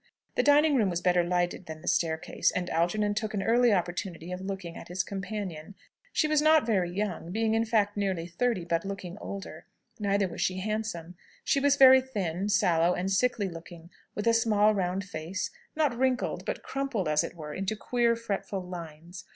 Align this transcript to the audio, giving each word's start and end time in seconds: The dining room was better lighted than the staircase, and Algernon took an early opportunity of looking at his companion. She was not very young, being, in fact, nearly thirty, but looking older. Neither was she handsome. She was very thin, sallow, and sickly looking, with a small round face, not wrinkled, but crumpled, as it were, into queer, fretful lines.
The 0.33 0.41
dining 0.41 0.73
room 0.75 0.89
was 0.89 0.99
better 0.99 1.23
lighted 1.23 1.67
than 1.67 1.83
the 1.83 1.87
staircase, 1.87 2.49
and 2.51 2.71
Algernon 2.71 3.13
took 3.13 3.35
an 3.35 3.43
early 3.43 3.71
opportunity 3.71 4.31
of 4.31 4.41
looking 4.41 4.75
at 4.75 4.87
his 4.87 5.03
companion. 5.03 5.75
She 6.11 6.27
was 6.27 6.41
not 6.41 6.65
very 6.65 6.89
young, 6.89 7.31
being, 7.31 7.53
in 7.53 7.65
fact, 7.65 7.95
nearly 7.95 8.25
thirty, 8.25 8.65
but 8.65 8.83
looking 8.83 9.19
older. 9.19 9.67
Neither 9.99 10.27
was 10.27 10.41
she 10.41 10.57
handsome. 10.59 11.17
She 11.43 11.59
was 11.59 11.75
very 11.75 12.01
thin, 12.01 12.49
sallow, 12.49 12.95
and 12.95 13.11
sickly 13.11 13.47
looking, 13.47 13.91
with 14.15 14.25
a 14.25 14.33
small 14.33 14.73
round 14.73 15.03
face, 15.03 15.51
not 15.75 15.95
wrinkled, 15.95 16.45
but 16.45 16.63
crumpled, 16.63 17.07
as 17.07 17.23
it 17.23 17.35
were, 17.35 17.53
into 17.53 17.75
queer, 17.75 18.15
fretful 18.15 18.63
lines. 18.63 19.25